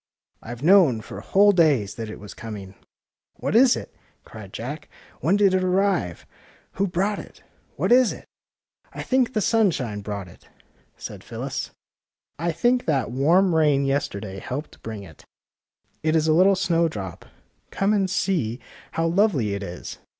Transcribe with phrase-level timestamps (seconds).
[0.41, 2.73] IVe known for whole days that it was com ing!
[3.39, 4.89] "''What is it?" cried Jack.''
[5.21, 6.25] When did it arrive?
[6.71, 7.43] Who brought it?
[7.75, 8.25] What is it?"
[8.93, 10.47] 4 THE SNOWDROP *^ I think the sunshine brought it/'
[10.97, 11.69] said Phyllis.''
[12.39, 15.23] I think that warm rain yesterday helped bring it.
[16.01, 17.25] It is a little snowdrop.
[17.69, 18.59] Come and see
[18.93, 19.99] how lovely it is!